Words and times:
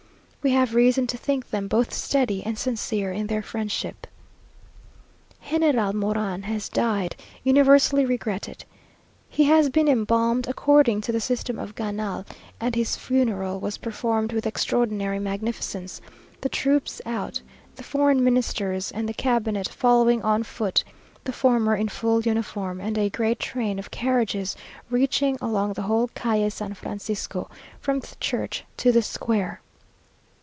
We 0.43 0.53
have 0.53 0.73
reason 0.73 1.05
to 1.05 1.19
think 1.19 1.51
them 1.51 1.67
both 1.67 1.93
steady 1.93 2.41
and 2.43 2.57
sincere 2.57 3.11
in 3.11 3.27
their 3.27 3.43
friendship. 3.43 4.07
General 5.51 5.93
Moran 5.95 6.41
has 6.41 6.67
died, 6.67 7.15
universally 7.43 8.07
regretted. 8.07 8.65
He 9.29 9.43
has 9.43 9.69
been 9.69 9.87
embalmed 9.87 10.47
according 10.47 11.01
to 11.01 11.11
the 11.11 11.19
system 11.19 11.59
of 11.59 11.75
Ganal, 11.75 12.25
and 12.59 12.73
his 12.73 12.95
funeral 12.95 13.59
was 13.59 13.77
performed 13.77 14.31
with 14.33 14.47
extraordinary 14.47 15.19
magnificence, 15.19 16.01
the 16.41 16.49
troops 16.49 17.03
out, 17.05 17.39
the 17.75 17.83
foreign 17.83 18.23
Ministers 18.23 18.89
and 18.91 19.07
the 19.07 19.13
cabinet 19.13 19.69
following 19.69 20.23
on 20.23 20.41
foot, 20.41 20.83
the 21.23 21.33
former 21.33 21.75
in 21.75 21.87
full 21.87 22.19
uniform, 22.21 22.81
and 22.81 22.97
a 22.97 23.11
great 23.11 23.39
train 23.39 23.77
of 23.77 23.91
carriages 23.91 24.55
reaching 24.89 25.37
along 25.39 25.73
the 25.73 25.83
whole 25.83 26.07
Calle 26.15 26.49
San 26.49 26.73
Francisco, 26.73 27.47
from 27.79 27.99
the 27.99 28.15
church 28.19 28.63
to 28.77 28.91
the 28.91 29.03
square. 29.03 29.61